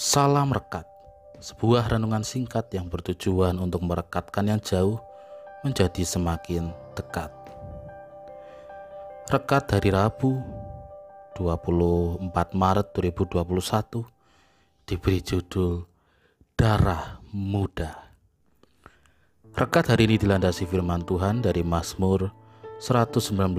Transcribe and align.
Salam 0.00 0.48
Rekat, 0.48 0.88
sebuah 1.44 1.92
renungan 1.92 2.24
singkat 2.24 2.72
yang 2.72 2.88
bertujuan 2.88 3.52
untuk 3.60 3.84
merekatkan 3.84 4.48
yang 4.48 4.56
jauh 4.56 4.96
menjadi 5.60 6.00
semakin 6.08 6.72
dekat. 6.96 7.28
Rekat 9.28 9.68
hari 9.68 9.92
Rabu 9.92 10.40
24 11.36 12.32
Maret 12.32 12.96
2021 12.96 14.88
diberi 14.88 15.20
judul 15.20 15.84
Darah 16.56 17.20
Muda. 17.36 18.08
Rekat 19.52 19.92
hari 19.92 20.08
ini 20.08 20.16
dilandasi 20.16 20.64
firman 20.64 21.04
Tuhan 21.04 21.44
dari 21.44 21.60
Mazmur 21.60 22.32
119 22.80 23.52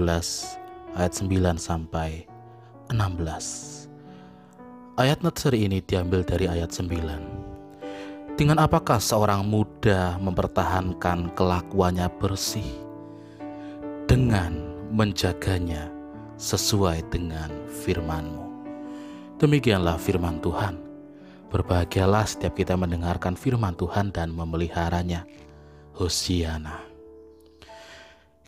ayat 0.98 1.12
9 1.14 1.22
sampai 1.54 2.26
16. 2.90 3.81
Ayat 4.92 5.24
nursery 5.24 5.64
ini 5.64 5.80
diambil 5.80 6.20
dari 6.20 6.44
ayat 6.44 6.68
9. 6.68 8.36
Dengan 8.36 8.60
apakah 8.60 9.00
seorang 9.00 9.40
muda 9.40 10.20
mempertahankan 10.20 11.32
kelakuannya 11.32 12.12
bersih? 12.20 12.68
Dengan 14.04 14.52
menjaganya 14.92 15.88
sesuai 16.36 17.08
dengan 17.08 17.48
firman-Mu. 17.72 18.44
Demikianlah 19.40 19.96
firman 19.96 20.44
Tuhan. 20.44 20.76
Berbahagialah 21.48 22.28
setiap 22.28 22.52
kita 22.52 22.76
mendengarkan 22.76 23.32
firman 23.32 23.72
Tuhan 23.72 24.12
dan 24.12 24.28
memeliharanya. 24.28 25.24
Hosiana. 25.96 26.84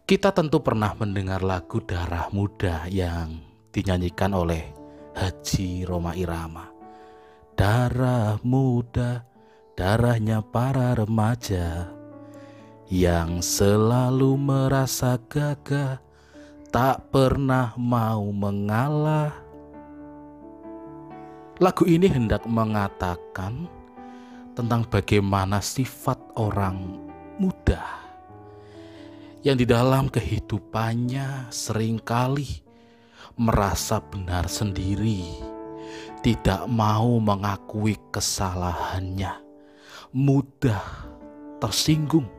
Kita 0.05 0.29
tentu 0.29 0.61
pernah 0.61 0.92
mendengar 0.92 1.41
lagu 1.41 1.81
Darah 1.81 2.29
Muda 2.37 2.84
yang 2.92 3.41
dinyanyikan 3.73 4.37
oleh 4.37 4.73
Haji 5.15 5.87
Roma 5.87 6.19
Irama. 6.19 6.67
Darah 7.55 8.35
muda, 8.43 9.23
darahnya 9.79 10.43
para 10.43 10.99
remaja 10.99 11.87
yang 12.91 13.39
selalu 13.39 14.34
merasa 14.34 15.15
gagah, 15.31 16.03
tak 16.75 17.15
pernah 17.15 17.79
mau 17.79 18.27
mengalah. 18.34 19.31
Lagu 21.62 21.87
ini 21.87 22.11
hendak 22.11 22.43
mengatakan 22.51 23.71
tentang 24.59 24.83
bagaimana 24.91 25.62
sifat 25.62 26.19
orang 26.34 26.99
muda 27.39 28.03
yang 29.47 29.55
di 29.55 29.62
dalam 29.62 30.11
kehidupannya 30.11 31.55
sering 31.55 32.03
kali 32.03 32.64
merasa 33.35 33.99
benar 33.99 34.47
sendiri, 34.47 35.27
tidak 36.23 36.71
mau 36.71 37.19
mengakui 37.19 37.99
kesalahannya, 38.15 39.35
mudah 40.15 40.83
tersinggung, 41.59 42.31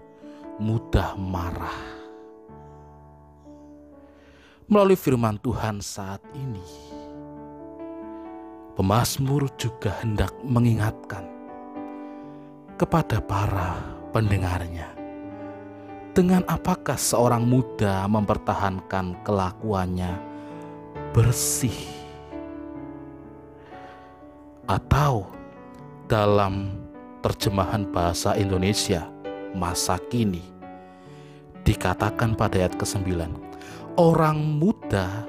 mudah 0.56 1.20
marah. 1.20 1.84
Melalui 4.66 4.98
firman 4.98 5.38
Tuhan 5.44 5.84
saat 5.84 6.24
ini, 6.34 6.66
pemazmur 8.80 9.52
juga 9.60 10.00
hendak 10.02 10.34
mengingatkan 10.42 11.28
kepada 12.80 13.20
para 13.22 13.78
pendengarnya. 14.16 14.90
Dengan 16.16 16.48
apakah 16.48 16.96
seorang 16.96 17.44
muda 17.44 18.08
mempertahankan 18.08 19.20
kelakuannya 19.28 20.35
bersih, 21.16 21.88
atau 24.68 25.32
dalam 26.12 26.76
terjemahan 27.24 27.88
bahasa 27.88 28.36
Indonesia 28.36 29.08
masa 29.56 29.96
kini 30.12 30.44
dikatakan 31.64 32.36
pada 32.36 32.60
ayat 32.60 32.76
ke-9 32.76 33.16
orang 33.96 34.38
muda 34.60 35.24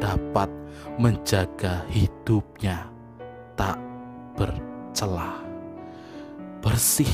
dapat 0.00 0.48
menjaga 0.96 1.84
hidupnya 1.92 2.88
tak 3.60 3.76
bercelah 4.40 5.44
bersih 6.64 7.12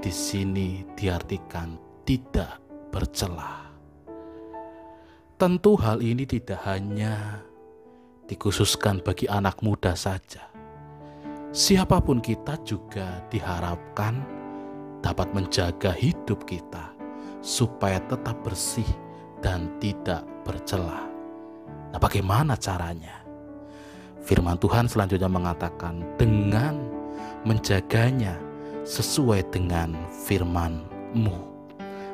di 0.00 0.08
sini 0.08 0.88
diartikan 0.96 1.76
tidak 2.08 2.58
bercelah 2.88 3.61
Tentu 5.42 5.74
hal 5.74 5.98
ini 6.06 6.22
tidak 6.22 6.62
hanya 6.70 7.42
dikhususkan 8.30 9.02
bagi 9.02 9.26
anak 9.26 9.58
muda 9.58 9.90
saja. 9.98 10.46
Siapa 11.50 11.98
pun 11.98 12.22
kita 12.22 12.62
juga 12.62 13.26
diharapkan 13.26 14.22
dapat 15.02 15.34
menjaga 15.34 15.98
hidup 15.98 16.46
kita 16.46 16.94
supaya 17.42 17.98
tetap 18.06 18.38
bersih 18.46 18.86
dan 19.42 19.66
tidak 19.82 20.22
bercelah. 20.46 21.10
Nah, 21.90 21.98
bagaimana 21.98 22.54
caranya? 22.54 23.26
Firman 24.22 24.62
Tuhan 24.62 24.86
selanjutnya 24.86 25.26
mengatakan 25.26 26.06
dengan 26.22 26.78
menjaganya 27.42 28.38
sesuai 28.86 29.50
dengan 29.50 29.98
firman-Mu. 30.22 31.51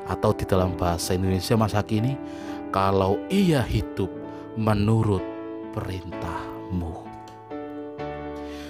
Atau 0.09 0.33
di 0.33 0.49
dalam 0.49 0.73
bahasa 0.75 1.13
Indonesia 1.13 1.55
masa 1.55 1.85
kini 1.85 2.17
kalau 2.73 3.21
ia 3.29 3.61
hidup 3.61 4.09
menurut 4.57 5.23
perintahmu. 5.77 7.07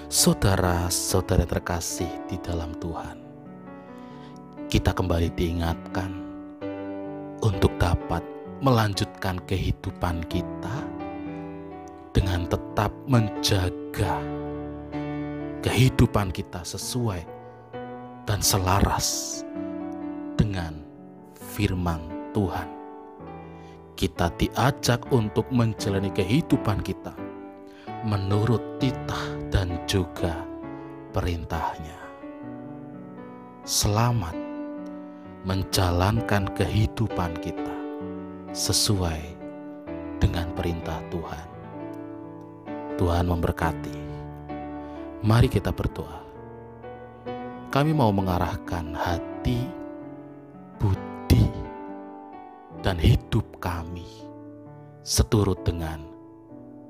Saudara-saudara 0.09 1.45
terkasih 1.45 2.09
di 2.27 2.41
dalam 2.41 2.73
Tuhan, 2.81 3.17
kita 4.73 4.97
kembali 4.97 5.29
diingatkan 5.37 6.11
untuk 7.45 7.71
dapat 7.77 8.25
melanjutkan 8.65 9.39
kehidupan 9.45 10.25
kita 10.27 10.77
dengan 12.17 12.49
tetap 12.49 12.91
menjaga 13.07 14.19
kehidupan 15.63 16.33
kita 16.33 16.65
sesuai 16.65 17.23
dan 18.25 18.41
selaras 18.41 19.41
dengan 20.41 20.88
firman 21.59 22.31
Tuhan 22.31 22.71
kita 23.99 24.31
diajak 24.39 25.11
untuk 25.11 25.51
menjalani 25.51 26.07
kehidupan 26.15 26.87
kita 26.87 27.11
menurut 28.07 28.63
titah 28.79 29.27
dan 29.51 29.75
juga 29.91 30.39
perintahnya. 31.11 31.99
Selamat 33.67 34.39
menjalankan 35.43 36.47
kehidupan 36.55 37.35
kita 37.43 37.75
sesuai 38.55 39.19
dengan 40.23 40.47
perintah 40.55 41.03
Tuhan. 41.11 41.49
Tuhan 42.95 43.27
memberkati. 43.27 43.99
Mari 45.27 45.51
kita 45.51 45.75
berdoa. 45.75 46.23
Kami 47.75 47.91
mau 47.91 48.15
mengarahkan 48.15 48.95
hati, 48.95 49.78
kami 53.59 54.07
seturut 55.03 55.63
dengan 55.67 56.03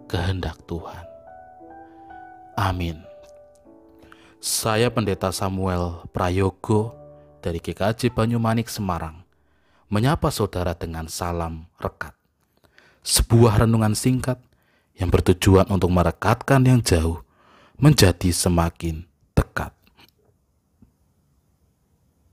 kehendak 0.09 0.57
Tuhan. 0.65 1.05
Amin. 2.57 3.01
Saya 4.39 4.89
Pendeta 4.89 5.35
Samuel 5.35 6.07
Prayogo 6.15 6.95
dari 7.43 7.59
GKJ 7.59 8.15
Banyumanik 8.15 8.71
Semarang 8.71 9.23
menyapa 9.89 10.29
saudara 10.29 10.77
dengan 10.77 11.09
salam 11.09 11.67
rekat. 11.81 12.15
Sebuah 13.03 13.65
renungan 13.65 13.97
singkat 13.97 14.37
yang 14.99 15.09
bertujuan 15.09 15.67
untuk 15.73 15.89
merekatkan 15.91 16.61
yang 16.67 16.83
jauh 16.85 17.25
menjadi 17.79 18.35
semakin 18.35 19.07